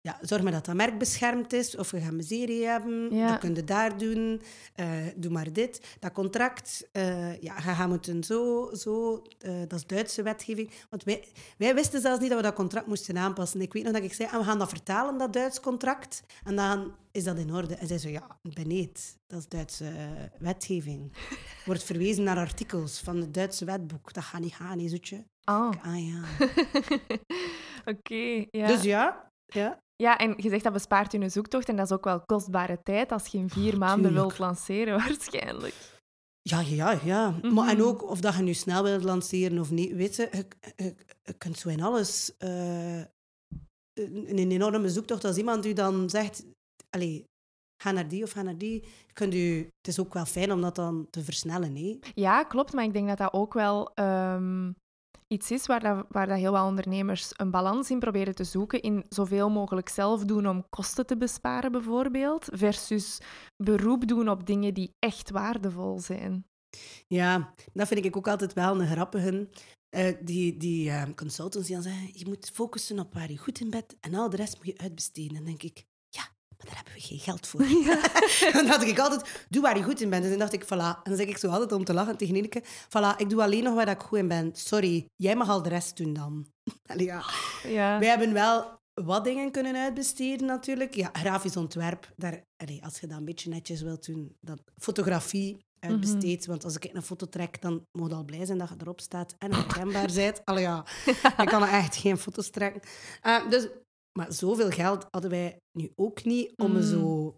[0.09, 1.77] Ja, zorg maar dat dat merk beschermd is.
[1.77, 3.15] Of we gaan miserie hebben.
[3.15, 3.29] Ja.
[3.29, 4.43] Dat kun je daar doen.
[4.75, 5.97] Eh, doe maar dit.
[6.01, 8.71] Dat contract, eh, ja, je gaat moeten zo...
[8.73, 10.71] zo eh, dat is Duitse wetgeving.
[10.91, 11.25] Want wij,
[11.59, 13.61] wij wisten zelfs niet dat we dat contract moesten aanpassen.
[13.61, 16.23] Ik weet nog dat ik zei, ah, we gaan dat vertalen, dat Duits contract.
[16.45, 17.75] En dan is dat in orde.
[17.75, 19.19] En zij zo, ja, beneed.
[19.27, 19.93] Dat is Duitse
[20.39, 21.13] wetgeving.
[21.67, 24.13] Wordt verwezen naar artikels van het Duitse wetboek.
[24.13, 25.25] Dat gaat niet gaan, hè, zoetje.
[25.45, 26.23] Oh, Ah ja.
[27.93, 28.47] oké.
[28.51, 28.67] ja.
[28.67, 29.87] Dus ja, ja.
[30.03, 32.83] Ja, en je zegt dat bespaart u een zoektocht en dat is ook wel kostbare
[32.83, 34.27] tijd als je in vier maanden tuurlijk.
[34.27, 35.75] wilt lanceren, waarschijnlijk.
[36.43, 37.31] Ja, ja, ja.
[37.31, 37.55] Mhm.
[37.55, 39.93] Maar, en ook of dat je nu snel wilt lanceren of niet.
[39.93, 42.37] Weet je, je, je, je kunt zo in alles...
[42.37, 46.45] eh, een, een enorme zoektocht als iemand u dan zegt...
[46.91, 47.25] Allee,
[47.83, 48.85] ga naar die of ga naar die.
[49.13, 51.77] Kunt u, het is ook wel fijn om dat dan te versnellen.
[51.77, 51.99] Hè?
[52.15, 54.73] Ja, klopt, maar ik denk dat dat ook wel ehm,
[55.29, 58.83] iets is waar, waar dat heel wat ondernemers een balans in proberen te zoeken.
[58.83, 62.49] In zoveel mogelijk zelf doen om kosten te besparen, bijvoorbeeld.
[62.53, 63.19] Versus
[63.57, 66.47] beroep doen op dingen die echt waardevol zijn.
[67.07, 69.49] Ja, dat vind ik ook altijd wel een grappige.
[69.89, 73.61] Eh, die die eh, consultants die dan zeggen, je moet focussen op waar je goed
[73.61, 75.45] in bent en al de rest moet je uitbesteden.
[75.45, 75.85] Denk ik,
[76.59, 77.61] maar daar hebben we geen geld voor.
[78.57, 80.25] dan dacht ik altijd, doe waar je goed in bent.
[80.25, 81.03] En dan dacht ik, voilà.
[81.03, 83.65] En dan zeg ik zo altijd om te lachen tegen Ineke, voilà, ik doe alleen
[83.65, 84.51] nog waar ik goed in ben.
[84.55, 86.47] Sorry, jij mag al de rest doen dan.
[86.87, 87.25] Allee, ja.
[87.63, 87.99] Ja.
[87.99, 90.95] Wij hebben wel wat dingen kunnen uitbesteden natuurlijk.
[90.95, 94.37] Ja, grafisch ontwerp, daar, allee, als je dat een beetje netjes wilt doen.
[94.41, 96.47] Dat, fotografie uitbesteed.
[96.47, 99.01] Want als ik een foto trek, dan moet je al blij zijn dat je erop
[99.01, 100.45] staat en herkenbaar bent.
[100.45, 100.85] Allee ja,
[101.39, 102.83] ik kan echt geen foto's trekken.
[103.23, 103.69] Eh, dus,
[104.19, 106.83] maar zoveel geld hadden wij nu ook niet om Mm.
[106.83, 107.35] zo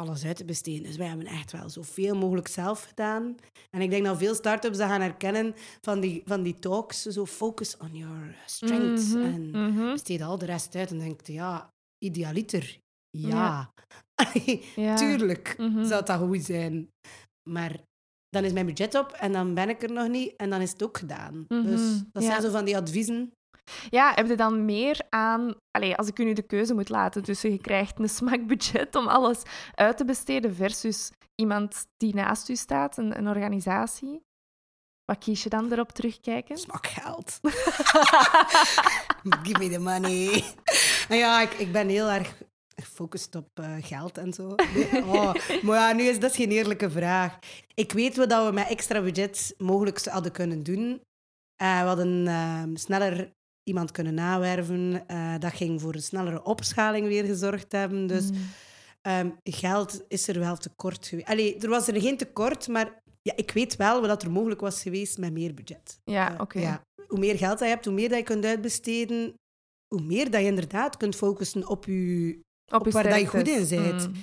[0.00, 0.82] alles uit te besteden.
[0.82, 3.36] Dus wij hebben echt wel zoveel mogelijk zelf gedaan.
[3.70, 7.02] En ik denk dat veel start-ups dat gaan herkennen van die, van die talks.
[7.02, 9.08] Zo focus on your strengths.
[9.14, 9.92] Mhm, En mhm.
[9.92, 10.90] besteed al de rest uit.
[10.90, 11.68] En denkt, ja,
[12.04, 12.78] idealiter.
[13.18, 13.70] Ja.
[14.76, 14.96] Ja.
[14.96, 15.84] Tuurlijk Mhm.
[15.84, 16.88] zou dat goed zijn.
[17.50, 17.80] Maar
[18.28, 20.36] dan is mijn budget op en dan ben ik er nog niet.
[20.36, 21.44] En dan is het ook gedaan.
[21.48, 22.28] Mhm, Dus dat ja.
[22.30, 23.32] zijn zo van die adviezen.
[23.90, 25.54] Ja, heb je dan meer aan...
[25.70, 29.08] Allee, als ik u nu de keuze moet laten tussen je krijgt een smakbudget om
[29.08, 29.42] alles
[29.74, 34.22] uit te besteden versus iemand die naast u staat, een, een organisatie.
[35.04, 36.58] Wat kies je dan erop terugkijken?
[36.58, 37.38] Smak geld.
[39.42, 40.44] Give me the money.
[41.08, 42.34] En ja, ik, ik ben heel erg
[42.74, 44.54] gefocust op eh, geld en zo.
[44.94, 47.38] Oh, maar ja, nu is dat geen eerlijke vraag.
[47.74, 51.02] Ik weet wel dat we met extra budget mogelijk hadden kunnen doen.
[51.56, 53.32] Eh, we hadden eh, sneller
[53.64, 55.04] iemand kunnen nawerven.
[55.06, 58.06] Eh, dat ging voor een snellere opschaling weer gezorgd hebben.
[58.06, 58.36] Dus Mm.
[59.02, 61.28] Ehm, geld is er wel tekort geweest.
[61.28, 64.82] Allee, er was er geen tekort, maar ja, ik weet wel wat er mogelijk was
[64.82, 66.00] geweest met meer budget.
[66.04, 66.58] Ja, Eh, oké.
[66.60, 66.82] ja.
[67.06, 69.34] Hoe meer geld dat je hebt, hoe meer dat je kunt uitbesteden,
[69.94, 72.40] hoe meer dat je inderdaad kunt focussen op, je,
[72.72, 74.06] op, waar dat je goed in bent.
[74.08, 74.14] Mm.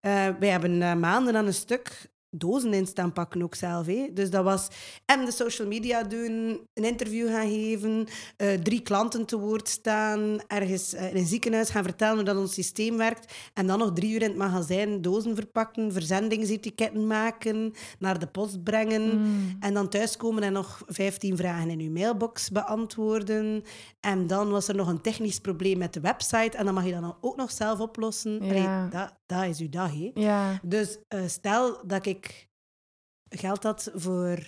[0.00, 3.86] Eh, wij hebben maanden aan een stuk dozen in staan pakken ook zelf.
[3.86, 4.08] Hè.
[4.12, 4.68] Dus dat was
[5.04, 10.38] en de social media doen, een interview gaan geven, eh, drie klanten te woord staan,
[10.46, 13.92] ergens eh, in een ziekenhuis gaan vertellen hoe dat ons systeem werkt en dan nog
[13.92, 19.56] drie uur in het magazijn dozen verpakken, verzendingsetiketten maken, naar de post brengen Mm.
[19.60, 23.62] en dan thuiskomen en nog 15 vragen in uw mailbox beantwoorden.
[24.00, 27.00] En dan was er nog een technisch probleem met de website en dan mag je
[27.00, 28.44] dat ook nog zelf oplossen.
[28.44, 28.48] Ja.
[28.48, 29.92] Allee, dat, dat is uw dag.
[30.14, 30.60] Ja.
[30.62, 32.46] Dus eh, stel dat ik
[33.28, 34.38] geld had voor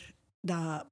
[0.40, 0.86] dat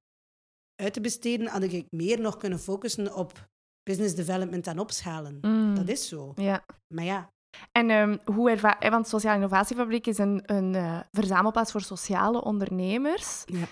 [0.83, 3.49] uit te besteden, had ik meer nog kunnen focussen op
[3.83, 5.39] business development en opschalen.
[5.41, 5.75] Mm.
[5.75, 6.33] Dat is zo.
[6.35, 6.65] Ja.
[6.95, 7.31] Maar ja,
[7.73, 8.79] En ehm, hoe ervaar...
[8.79, 13.43] eh, Want Sociale Innovatiefabriek is een, een eh, verzamelplaats voor sociale ondernemers.
[13.47, 13.65] Ja.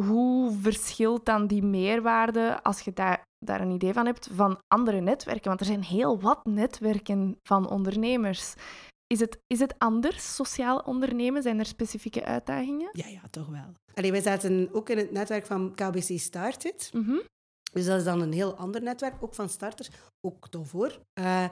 [0.00, 5.00] Hoe verschilt dan die meerwaarde, als je daar, daar een idee van hebt, van andere
[5.00, 5.48] netwerken?
[5.48, 8.54] Want er zijn heel wat netwerken van ondernemers.
[9.12, 11.42] Is het, is het anders, sociaal ondernemen?
[11.42, 12.88] Zijn er specifieke uitdagingen?
[12.92, 13.74] ja, ja toch wel.
[13.94, 16.90] Allee, wij zaten ook in het netwerk van KBC Started.
[16.92, 17.18] Mhm.
[17.72, 19.90] Dus dat is dan een heel ander netwerk, ook van starters.
[20.20, 21.00] Ook tof hoor.
[21.12, 21.50] Eh, eh,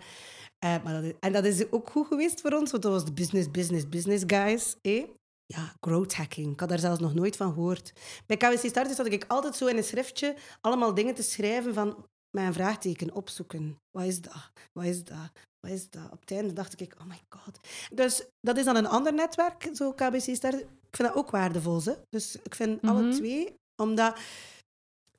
[0.59, 3.13] maar dat is, en dat is ook goed geweest voor ons, want dat was de
[3.13, 4.77] business, business, business guys.
[4.83, 5.05] Eh?
[5.47, 6.53] Ja, growth hacking.
[6.53, 7.93] Ik had daar zelfs nog nooit van gehoord.
[8.27, 12.07] Bij KWC Starters had ik altijd zo in een schriftje allemaal dingen te schrijven van
[12.31, 13.79] een vraagteken opzoeken.
[13.91, 14.51] Wat is dat?
[14.73, 15.31] Wat is dat?
[15.61, 16.11] Wat is dat?
[16.13, 17.59] Op het einde dacht ik, oh my god.
[17.95, 20.63] Dus dat is dan een ander netwerk, zo KBC Starters.
[20.63, 21.83] Ik vind dat ook waardevol.
[21.85, 21.93] Hè?
[22.09, 23.13] Dus ik vind alle Mhm.
[23.13, 24.19] twee, omdat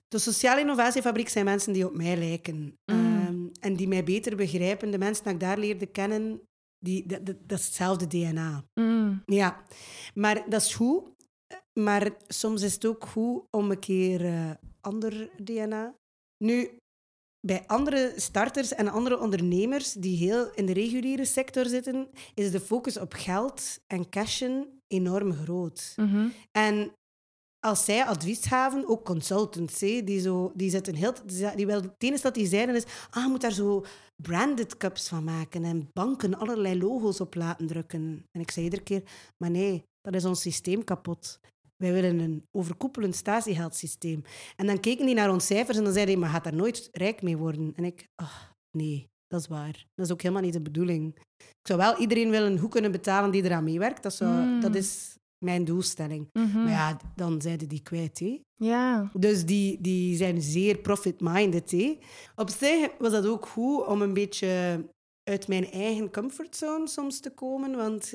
[0.08, 2.56] de Sociale Innovatiefabriek zijn mensen die op mij lijken.
[2.56, 2.76] Mm.
[2.86, 4.92] Ehm, en die mij beter begrijpen.
[4.92, 6.42] De mensen die ik daar leerde kennen,
[6.80, 8.64] die, dat, dat, dat is hetzelfde DNA.
[8.80, 9.22] Mm.
[9.26, 9.64] Ja,
[10.14, 11.10] maar dat is goed.
[11.80, 15.94] Maar soms is het ook goed om een keer eh, ander DNA.
[16.44, 16.70] Nu,
[17.42, 22.60] bij andere starters en andere ondernemers die heel in de reguliere sector zitten, is de
[22.60, 25.94] focus op geld en cashen enorm groot.
[25.96, 26.28] Mhm.
[26.52, 26.92] En
[27.60, 31.14] als zij advies gaven, ook consultants, hè, die, zo, die zitten heel...
[31.56, 35.08] Die wel, het enige dat die zeiden is, ah, je moet daar zo branded cups
[35.08, 38.26] van maken en banken allerlei logo's op laten drukken.
[38.32, 39.04] En ik zei iedere keer,
[39.38, 41.40] maar nee, dat is ons systeem kapot.
[41.84, 44.22] Wij willen een overkoepelend statiegeldsysteem.
[44.56, 46.90] En dan keken die naar ons cijfers en dan zeiden die, maar gaat daar nooit
[46.92, 47.74] rijk mee worden?
[47.76, 48.42] En ik, ah,
[48.78, 49.86] nee, dat is waar.
[49.96, 51.16] Dat is ook helemaal niet de bedoeling.
[51.38, 54.04] Ik zou wel iedereen willen goed kunnen betalen die eraan meewerkt.
[54.04, 54.62] Dat, zou, Mm.
[54.62, 56.28] dat is mijn doelstelling.
[56.34, 56.58] Mhm.
[56.64, 58.20] Maar ja, dan zeiden die kwijt.
[58.20, 58.40] Hè.
[58.56, 59.10] Ja.
[59.14, 61.72] Dus die, die zijn zeer profit-minded.
[61.72, 61.98] hè.
[62.36, 64.84] Op zich was dat ook goed om een beetje
[65.24, 67.76] uit mijn eigen comfortzone soms te komen.
[67.76, 68.14] Want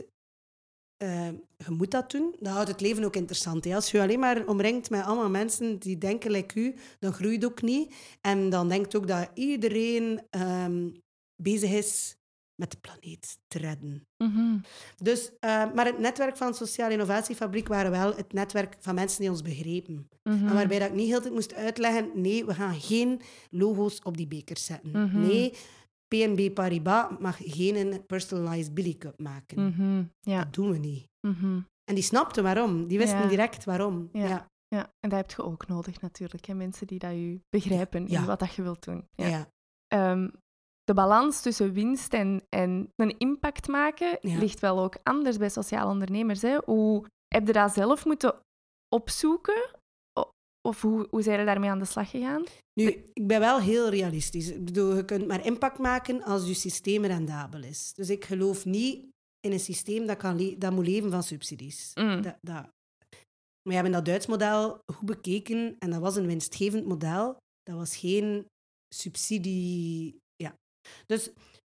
[1.05, 2.35] eh, je moet dat doen.
[2.39, 3.65] Dat houdt het leven ook interessant.
[3.65, 3.75] Hè.
[3.75, 7.51] Als je alleen maar omringt met allemaal mensen die denken like u, dan groeit het
[7.51, 7.95] ook niet.
[8.21, 10.89] En dan denkt ook dat iedereen ehm,
[11.37, 12.17] bezig is
[12.55, 14.07] met de planeet te redden.
[14.17, 14.59] Mhm.
[15.03, 19.31] Dus, eh, maar het netwerk van Sociale Innovatiefabriek waren wel het netwerk van mensen die
[19.31, 20.09] ons begrepen.
[20.23, 20.47] Mhm.
[20.47, 24.17] En waarbij dat ik niet heel tijd moest uitleggen, nee, we gaan geen logo's op
[24.17, 24.91] die bekers zetten.
[24.91, 25.21] Mhm.
[25.21, 25.53] Nee,
[26.09, 29.67] PNB Paribas mag geen personalized Billy Cup maken.
[29.67, 30.05] Mhm.
[30.21, 30.39] Ja.
[30.45, 31.09] Dat doen we niet.
[31.27, 31.61] Mhm.
[31.85, 32.87] En die snapten waarom.
[32.87, 33.27] Die wisten Ja.
[33.29, 34.09] direct waarom.
[34.13, 34.27] Ja.
[34.29, 34.47] Ja.
[34.69, 36.45] Ja, en dat heb je ook nodig natuurlijk.
[36.47, 36.55] Hè?
[36.55, 39.09] Mensen die dat je begrijpen in wat dat je wilt doen.
[39.13, 39.27] Ja.
[39.27, 39.49] Ja.
[39.87, 40.29] Ehm,
[40.85, 45.91] de balans tussen winst en, en een impact maken ligt wel ook anders bij sociale
[45.91, 46.43] ondernemers.
[46.43, 46.59] Hè?
[46.65, 48.35] Hoe heb je dat zelf moeten
[48.95, 49.71] opzoeken?
[50.69, 52.45] Of hoe, hoe zijn je daarmee aan de slag gegaan?
[52.81, 54.51] Nu, ik ben wel heel realistisch.
[54.51, 57.93] Ik bedoel, je kunt maar impact maken als je systeem rendabel is.
[57.95, 59.07] Dus ik geloof niet
[59.41, 61.91] in een systeem dat, kan le- dat moet leven van subsidies.
[61.95, 62.23] Mm.
[62.23, 62.69] Dat, dat.
[63.63, 67.37] We hebben dat Duits model goed bekeken en dat was een winstgevend model.
[67.63, 68.47] Dat was geen
[68.95, 70.19] subsidie.
[70.37, 70.55] Ja.
[71.07, 71.31] Dus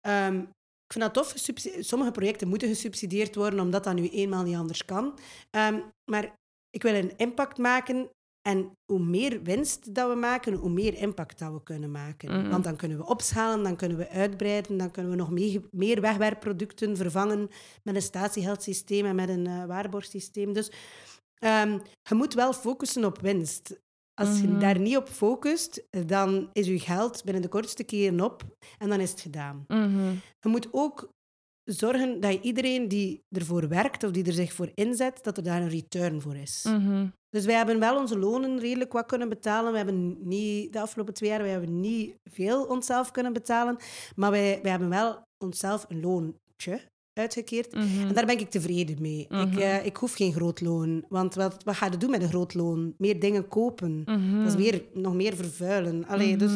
[0.01, 0.39] ehm,
[0.85, 1.35] ik vind dat tof.
[1.81, 5.19] Sommige projecten moeten gesubsidieerd worden, omdat dat nu eenmaal niet anders kan.
[5.51, 6.35] Ehm, maar
[6.71, 8.11] ik wil een impact maken.
[8.47, 12.41] En hoe meer winst dat we maken, hoe meer impact dat we kunnen maken.
[12.41, 12.51] Mhm.
[12.51, 16.01] Want dan kunnen we opschalen, dan kunnen we uitbreiden, dan kunnen we nog mee- meer
[16.01, 17.49] wegwerpproducten vervangen
[17.83, 20.53] met een statiegeldsysteem en met een eh waarborgsysteem.
[20.53, 20.71] Dus
[21.35, 23.83] ehm, je moet wel focussen op winst.
[24.15, 24.59] Als je Mhm.
[24.61, 28.43] daar niet op focust, dan is je geld binnen de kortste keren op
[28.79, 29.65] en dan is het gedaan.
[29.69, 30.11] Mhm.
[30.41, 31.13] Je moet ook
[31.65, 35.63] zorgen dat iedereen die ervoor werkt of die er zich voor inzet, dat er daar
[35.63, 36.65] een return voor is.
[36.69, 37.07] Mhm.
[37.35, 39.71] Dus wij hebben wel onze lonen redelijk wat kunnen betalen.
[39.71, 43.77] We hebben niet, de afgelopen twee jaar wij hebben niet veel onszelf kunnen betalen,
[44.17, 46.81] maar wij, wij hebben wel onszelf een loontje
[47.13, 47.73] uitgekeerd.
[47.75, 48.07] Mhm.
[48.09, 49.21] En daar ben ik tevreden mee.
[49.21, 49.59] Ik, Mhm.
[49.59, 51.05] eh, ik hoef geen groot loon.
[51.09, 52.95] Want wat, wat ga je doen met een groot loon?
[52.99, 54.03] Meer dingen kopen.
[54.05, 54.39] Mhm.
[54.45, 56.07] Dat is weer, nog meer vervuilen.
[56.07, 56.53] Allee, dus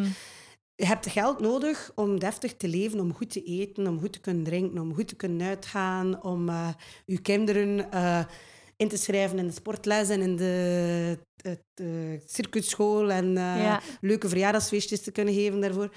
[0.75, 4.21] je hebt geld nodig om deftig te leven, om goed te eten, om goed te
[4.21, 6.69] kunnen drinken, om goed te kunnen uitgaan, om eh
[7.07, 8.25] je kinderen eh,
[8.83, 13.81] in te schrijven in de sportles en in de, eh, circuitschool en eh, Ja.
[14.01, 15.95] leuke verjaardagsfeestjes te kunnen geven daarvoor.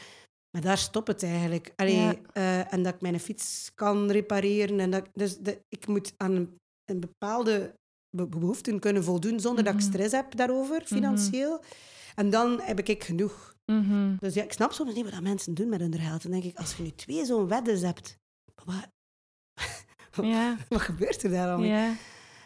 [0.51, 1.71] Maar daar stopt het eigenlijk.
[1.75, 2.15] Allee, Ja.
[2.33, 4.79] eh, en dat ik mijn fiets kan repareren.
[4.79, 7.73] En dat, dus de, ik moet aan een, een bepaalde
[8.17, 9.89] be- behoeften kunnen voldoen zonder dat ik Mhm.
[9.89, 11.63] stress heb daarover, financieel.
[12.15, 13.55] En dan heb ik genoeg.
[13.65, 14.15] Mhm.
[14.19, 16.21] Dus ja, ik snap soms niet wat dat mensen doen met hun geld.
[16.23, 18.17] Dan denk ik, als je nu twee zo'n weddes hebt,
[18.65, 18.87] wat,
[20.25, 20.57] Ja.
[20.69, 21.63] wat gebeurt er daar dan?
[21.65, 21.93] Ja.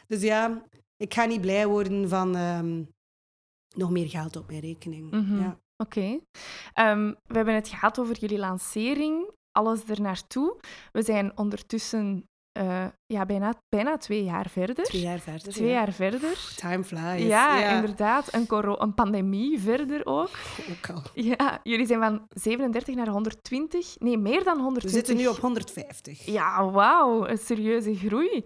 [0.08, 0.64] Dus ja,
[0.98, 2.84] ik ga niet blij worden van ehm,
[3.76, 5.12] nog meer geld op mijn rekening.
[5.12, 5.40] Mhm.
[5.40, 5.60] ja.
[5.78, 6.20] Oké.
[6.74, 10.60] Ehm, we hebben het gehad over jullie lancering, alles er naartoe.
[10.92, 14.86] We zijn ondertussen eh, ja, bijna, bijna twee jaar verder.
[14.86, 15.52] Twee jaar verder.
[15.54, 15.74] Twee ja.
[15.74, 16.54] jaar verder.
[16.56, 17.28] Time flies.
[17.28, 18.34] Ja, inderdaad.
[18.34, 20.30] Een, coro- een pandemie verder ook.
[20.72, 21.02] Ook al.
[21.14, 24.00] Ja, jullie zijn van 37 naar 120.
[24.00, 24.92] Nee, meer dan We 120.
[24.92, 26.26] zitten nu op 150.
[26.26, 27.28] Ja, wauw.
[27.28, 28.44] Een serieuze groei.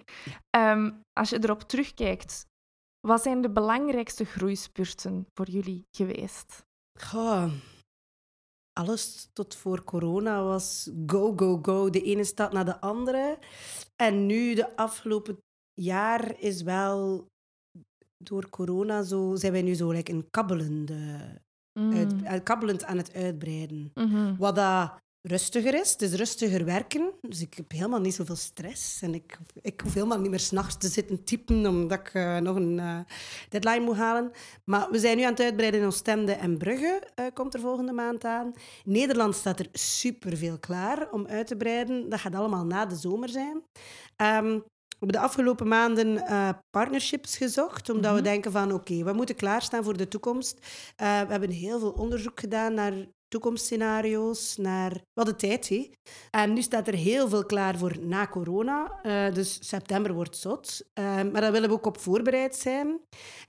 [0.50, 2.46] Ehm, als je erop terugkijkt,
[3.08, 6.66] wat zijn de belangrijkste groeispurten voor jullie geweest?
[7.02, 7.52] Goh.
[8.80, 11.90] Alles tot voor corona was go, go, go.
[11.90, 13.38] De ene stad naar de andere.
[13.96, 15.38] En nu, de afgelopen
[15.74, 17.28] jaar, is wel
[18.24, 19.36] door corona zo...
[19.36, 21.38] Zijn wij nu zo like, een kabbelende,
[21.80, 22.26] Mm.
[22.26, 23.92] uit, kabbelend aan het uitbreiden.
[23.94, 24.36] Mhm.
[24.36, 25.92] Wat dat rustiger is.
[25.92, 27.12] Het is rustiger werken.
[27.22, 29.02] Dus ik heb helemaal niet zoveel stress.
[29.02, 32.56] En ik, ik hoef helemaal niet meer s'nachts te zitten typen omdat ik eh, nog
[32.56, 33.00] een eh,
[33.50, 34.32] deadline moet halen.
[34.66, 37.02] Maar we zijn nu aan het uitbreiden in Oostende en Brugge.
[37.16, 38.52] eh, komt er volgende maand aan.
[38.84, 42.10] Nederland staat er superveel klaar om uit te breiden.
[42.10, 43.64] Dat gaat allemaal na de zomer zijn.
[44.16, 44.46] Ehm,
[45.00, 46.24] we hebben de afgelopen maanden
[46.70, 48.24] partnerships gezocht, omdat we Mhm.
[48.30, 50.60] denken van oké, we moeten klaarstaan voor de toekomst.
[50.96, 52.94] We hebben heel veel onderzoek gedaan naar
[53.30, 54.92] toekomstscenario's, naar...
[54.92, 55.90] We hadden tijd, hè.
[56.32, 59.00] En nu staat er heel veel klaar voor na corona.
[59.02, 60.90] Eh, dus september wordt zot.
[60.94, 63.00] Eh, maar daar willen we ook op voorbereid zijn.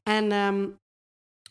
[0.03, 0.33] En...
[0.33, 0.69] ehm,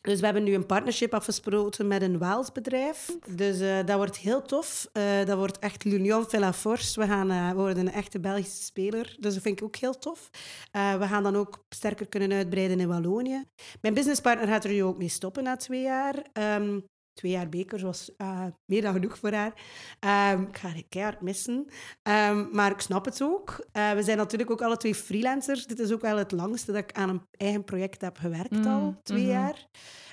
[0.02, 3.18] dus we hebben nu een partnership afgesproken met een Waals bedrijf.
[3.30, 4.89] Dus eh, dat wordt heel tof.
[5.26, 7.00] Dat wordt echt l'Union la force.
[7.00, 9.15] We, gaan, worden een echte Belgische speler.
[9.20, 10.30] Dus dat vind ik ook heel tof.
[10.72, 13.44] We gaan dan ook sterker kunnen uitbreiden in Wallonië.
[13.82, 16.26] Mijn businesspartner gaat er nu ook mee stoppen na twee jaar.
[16.34, 16.80] Ehm,
[17.19, 19.53] twee jaar bekers was eh, meer dan genoeg voor haar.
[19.99, 21.65] Ehm, ik ga haar keihard missen.
[22.01, 23.67] Ehm, maar ik snap het ook.
[23.71, 25.67] Eh, we zijn natuurlijk ook alle twee freelancers.
[25.67, 28.65] Dit is ook wel het langste dat ik aan een eigen project heb gewerkt Mm,
[28.67, 29.32] al, twee mhm.
[29.32, 29.67] jaar.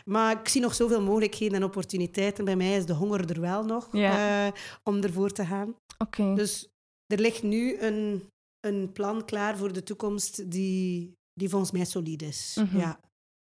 [0.05, 2.45] Maar ik zie nog zoveel mogelijkheden en opportuniteiten.
[2.45, 4.47] Bij mij is de honger er wel nog eh,
[4.83, 5.75] om ervoor te gaan.
[5.99, 6.35] Oké.
[6.35, 6.69] Dus
[7.07, 8.29] er ligt nu een,
[8.61, 12.57] een plan klaar voor de toekomst die, die volgens mij solide is.
[12.61, 12.79] Mhm.
[12.79, 13.01] ja.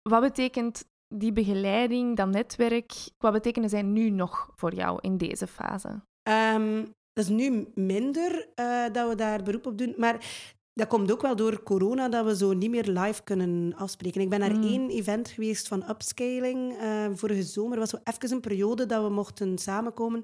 [0.09, 5.47] Wat betekent die begeleiding, dat netwerk, wat betekenen zij nu nog voor jou in deze
[5.47, 6.01] fase?
[6.23, 9.93] Ehm, dat is nu minder eh, dat we daar beroep op doen.
[9.97, 10.25] Maar
[10.73, 14.21] dat komt ook wel door corona dat we zo niet meer live kunnen afspreken.
[14.21, 14.63] Ik ben naar Mm.
[14.63, 17.79] één event geweest van upscaling eh, vorige zomer.
[17.79, 20.23] Was zo even een periode dat we mochten samenkomen.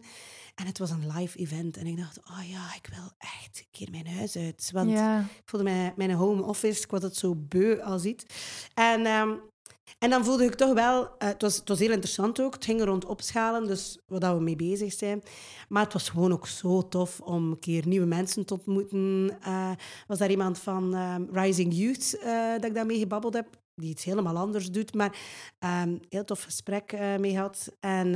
[0.55, 1.77] En het was een live event.
[1.77, 4.69] En ik dacht, oh ja, ik wil echt een keer mijn huis uit.
[4.73, 8.25] Want ik voelde mijn, mijn home office, ik was het zo beu als iets.
[8.73, 9.35] En, ehm,
[9.97, 12.65] en dan voelde ik toch wel, eh, het, was, het was heel interessant ook, het
[12.65, 15.23] ging rond opschalen, dus wat dat we mee bezig zijn.
[15.69, 19.37] Maar het was gewoon ook zo tof om een keer nieuwe mensen te ontmoeten.
[19.41, 19.71] Eh,
[20.07, 24.03] was daar iemand van ehm, Rising Youth eh, dat ik daarmee gebabbeld heb, die iets
[24.03, 25.17] helemaal anders doet, maar
[25.59, 27.75] ehm heel tof gesprek mee had.
[27.79, 28.15] En...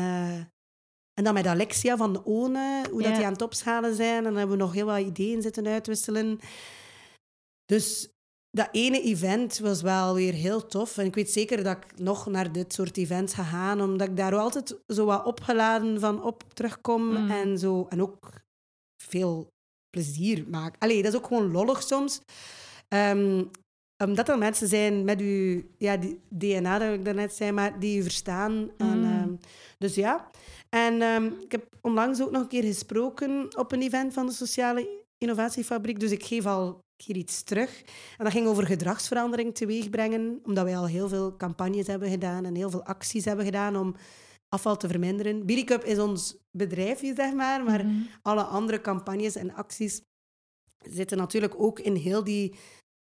[1.13, 4.17] en dan met Alexia van de ONE, hoe dat die aan het opschalen zijn.
[4.17, 6.39] En dan hebben we nog heel wat ideeën zitten uitwisselen.
[7.65, 8.12] dus
[8.57, 10.97] dat ene event was wel weer heel tof.
[10.97, 14.17] En ik weet zeker dat ik nog naar dit soort events ga gaan, omdat ik
[14.17, 17.03] daar altijd zo wat opgeladen van op terugkom.
[17.03, 17.29] Mm.
[17.31, 18.31] En, zo, en ook
[19.03, 19.47] veel
[19.89, 20.75] plezier maak.
[20.79, 22.21] Allee, dat is ook gewoon lollig soms.
[22.87, 23.43] Ehm,
[24.03, 27.99] omdat er mensen zijn met uw ja, die DNA, dat ik daarnet zei, maar die
[27.99, 28.71] u verstaan.
[28.77, 29.11] En, Mm.
[29.11, 29.33] ehm,
[29.77, 30.29] dus ja.
[30.69, 34.31] En ehm, ik heb onlangs ook nog een keer gesproken op een event van de
[34.31, 35.99] Sociale Innovatiefabriek.
[35.99, 37.81] Dus ik geef al hier iets terug.
[38.17, 42.55] En dat ging over gedragsverandering teweegbrengen, omdat wij al heel veel campagnes hebben gedaan en
[42.55, 43.95] heel veel acties hebben gedaan om
[44.49, 45.45] afval te verminderen.
[45.45, 47.95] Biricup is ons bedrijfje, zeg maar, maar Mhm.
[48.21, 50.01] alle andere campagnes en acties
[50.89, 52.55] zitten natuurlijk ook in heel die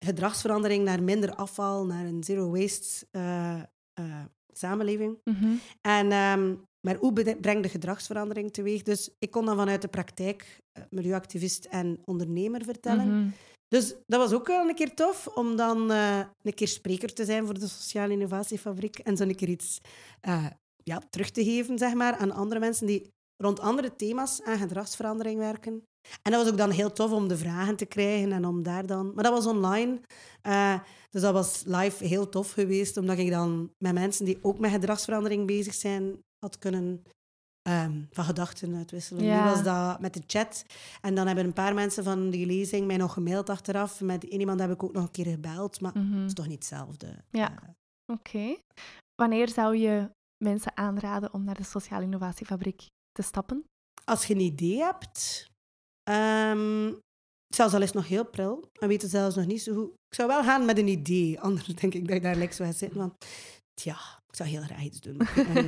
[0.04, 3.54] gedragsverandering naar minder afval, naar een zero-waste eh,
[3.92, 5.18] eh, samenleving.
[5.24, 5.46] Mhm.
[5.80, 8.82] En, ehm, maar hoe bede- breng de gedragsverandering teweeg?
[8.82, 13.06] Dus ik kon dan vanuit de praktijk eh, milieuactivist en ondernemer vertellen.
[13.20, 13.28] Mhm.
[13.70, 17.24] Dus dat was ook wel een keer tof om dan eh, een keer spreker te
[17.24, 19.80] zijn voor de Sociale Innovatiefabriek en zo een keer iets
[20.20, 20.46] eh,
[20.82, 25.38] ja, terug te geven zeg maar, aan andere mensen die rond andere thema's aan gedragsverandering
[25.38, 25.82] werken.
[26.22, 28.86] En dat was ook dan heel tof om de vragen te krijgen en om daar
[28.86, 29.14] dan...
[29.14, 30.00] Maar dat was online,
[30.42, 30.80] eh,
[31.10, 34.70] dus dat was live heel tof geweest, omdat ik dan met mensen die ook met
[34.70, 37.02] gedragsverandering bezig zijn, had kunnen
[37.62, 39.24] ehm, van gedachten uitwisselen.
[39.24, 39.44] Ja.
[39.44, 40.64] Nu was dat met de chat.
[41.00, 44.00] En dan hebben een paar mensen van die lezing mij nog gemaild achteraf.
[44.00, 46.16] Met iemand heb ik ook nog een keer gebeld, maar Mhm.
[46.16, 47.14] het is toch niet hetzelfde.
[47.30, 47.50] Ja.
[47.62, 47.68] Eh,
[48.16, 48.56] Oké.
[49.14, 50.10] Wanneer zou je
[50.44, 53.64] mensen aanraden om naar de Sociale Innovatiefabriek te stappen?
[54.04, 55.46] als je een idee hebt,
[56.10, 56.92] ehm
[57.54, 59.88] zelfs al is het nog heel pril, en weet het zelfs nog niet zo goed.
[59.90, 62.68] Ik zou wel gaan met een idee, anders denk ik dat ik daar lekker zou
[62.68, 62.98] gaan zitten.
[62.98, 63.14] Want
[63.82, 65.16] ja, ik zou heel graag iets doen.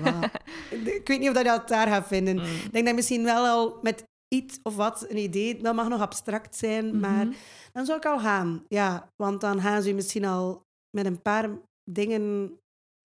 [0.03, 2.37] maar Ik weet, niet of dat je dat daar gaat vinden.
[2.37, 2.43] Mm.
[2.45, 6.01] Ik denk dat misschien wel al met iets of wat een idee, dat mag nog
[6.01, 7.35] abstract zijn, maar Mhm.
[7.73, 8.65] dan zou ik al gaan.
[8.69, 10.63] Ja, want dan gaan ze je misschien al
[10.97, 11.51] met een paar
[11.91, 12.57] dingen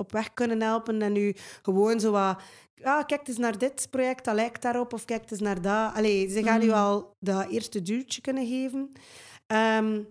[0.01, 2.41] op weg kunnen helpen en u gewoon zo wat...
[2.83, 5.93] Ah, kijk eens naar dit project, dat lijkt daarop, of kijk eens naar dat.
[5.93, 6.75] Allee, ze gaan u Mhm.
[6.75, 8.91] al dat eerste duwtje kunnen geven.
[9.45, 10.01] Ehm,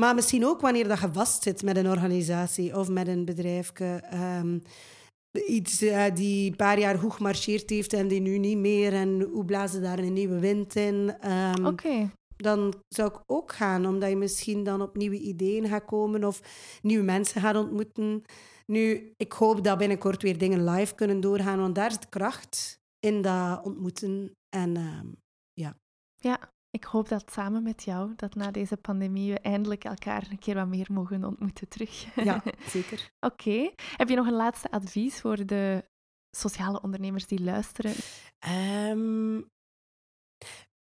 [0.00, 3.84] maar misschien ook wanneer dat je vastzit met een organisatie of met een bedrijfje.
[4.10, 4.58] ehm,
[5.46, 8.92] iets eh, die een paar jaar goed gemarcheerd heeft en die nu niet meer.
[8.92, 11.14] En hoe blazen daar een nieuwe wind in?
[11.64, 12.10] Oké.
[12.36, 16.40] dan zou ik ook gaan, omdat je misschien dan op nieuwe ideeën gaat komen of
[16.82, 18.22] nieuwe mensen gaat ontmoeten.
[18.66, 23.22] Nu, ik hoop dat binnenkort weer dingen live kunnen doorgaan, want daar zit kracht in
[23.22, 24.32] dat ontmoeten.
[24.56, 25.06] En ehm,
[26.16, 26.38] Ja,
[26.76, 30.54] ik hoop dat samen met jou, dat na deze pandemie we eindelijk elkaar een keer
[30.54, 32.14] wat meer mogen ontmoeten terug.
[32.24, 32.42] ja,
[32.74, 33.10] zeker.
[33.20, 33.70] Oké.
[33.96, 35.84] Heb je nog een laatste advies voor de
[36.36, 37.92] sociale ondernemers die luisteren?
[38.38, 39.40] Ehm,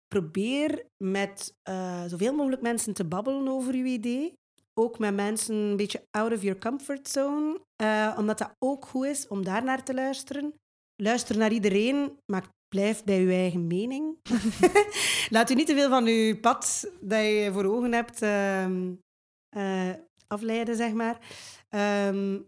[0.08, 4.34] probeer met eh, zoveel mogelijk mensen te babbelen over uw idee.
[4.74, 7.62] Ook met mensen een beetje out of your comfort zone.
[7.76, 10.54] eh, omdat dat ook goed is om daar naar te luisteren.
[10.96, 14.18] Luister naar iedereen, maar blijf bij uw eigen mening.
[15.30, 18.94] Laat u niet te veel van uw pad dat je voor ogen hebt ehm,
[19.50, 19.90] eh,
[20.28, 21.18] afleiden, zeg maar.
[21.70, 22.40] Ehm,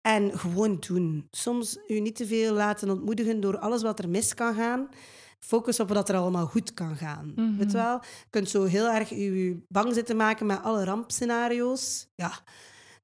[0.00, 1.26] en gewoon doen.
[1.30, 4.88] Soms u niet te veel laten ontmoedigen door alles wat er mis kan gaan.
[5.38, 7.32] Focus op wat er allemaal goed kan gaan.
[7.58, 8.00] Weet je wel?
[8.02, 12.06] Je kunt zo heel erg u bang zitten maken met alle rampscenario's.
[12.14, 12.32] Ja,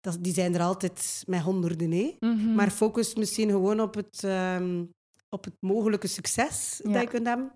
[0.00, 1.90] dat, die zijn er altijd met honderden.
[1.92, 2.16] Hè?
[2.20, 2.54] Mhm.
[2.54, 4.85] Maar focus misschien gewoon op het, ehm,
[5.32, 6.92] op het mogelijke succes Ja.
[6.92, 7.52] dat je kunt hebben.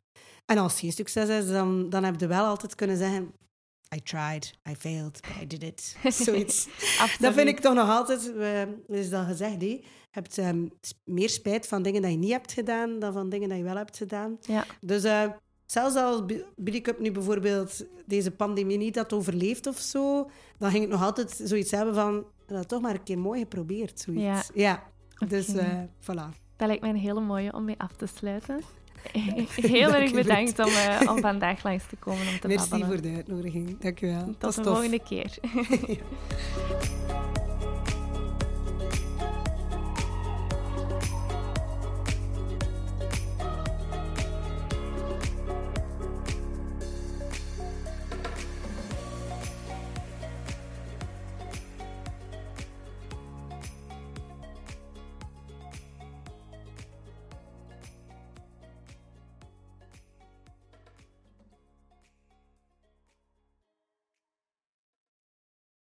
[0.47, 3.33] En als het geen succes is, dan, dan heb je wel altijd kunnen zeggen...
[3.95, 5.97] I tried, I failed, but I did it.
[6.25, 6.69] Zoiets.
[7.19, 9.67] Dat vind ik toch nog altijd, eh, is dat gezegd, hè.
[9.67, 10.67] je hebt ehm,
[11.05, 13.77] meer spijt van dingen dat je niet hebt gedaan dan van dingen dat je wel
[13.77, 14.39] hebt gedaan.
[14.41, 14.65] Ja.
[14.81, 15.31] Dus eh,
[15.67, 16.23] zelfs als
[16.83, 21.41] Cup nu bijvoorbeeld deze pandemie niet had overleefd of zo, dan ging ik nog altijd
[21.45, 24.51] zoiets hebben van, dat toch maar een keer mooi geprobeerd, zoiets.
[24.55, 24.83] Ja,
[25.29, 25.59] dus Oké.
[25.59, 26.46] eh, voilà.
[26.57, 28.61] Dat lijkt mij een hele mooie om mee af te sluiten.
[29.77, 32.95] Heel erg bedankt om, eh, om vandaag langs te komen om te Merci babbelen.
[32.95, 33.79] voor de uitnodiging.
[33.81, 34.35] Dank je wel.
[34.39, 35.39] Tot de volgende keer.